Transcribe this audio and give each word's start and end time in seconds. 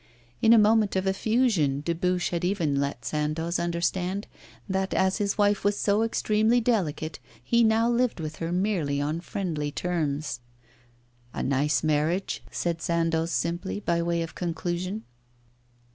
In 0.41 0.51
a 0.51 0.57
moment 0.57 0.95
of 0.95 1.05
effusion 1.05 1.81
Dubuche 1.81 2.29
had 2.31 2.43
even 2.43 2.79
let 2.81 3.05
Sandoz 3.05 3.59
understand 3.59 4.25
that 4.67 4.95
as 4.95 5.19
his 5.19 5.37
wife 5.37 5.63
was 5.63 5.77
so 5.77 6.01
extremely 6.01 6.59
delicate 6.59 7.19
he 7.43 7.63
now 7.63 7.87
lived 7.87 8.19
with 8.19 8.37
her 8.37 8.51
merely 8.51 8.99
on 8.99 9.21
friendly 9.21 9.71
terms. 9.71 10.39
'A 11.35 11.43
nice 11.43 11.83
marriage,' 11.83 12.41
said 12.49 12.81
Sandoz, 12.81 13.29
simply, 13.29 13.79
by 13.79 14.01
way 14.01 14.23
of 14.23 14.33
conclusion. 14.33 15.03